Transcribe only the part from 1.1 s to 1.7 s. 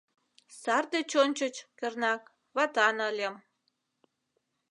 ончыч,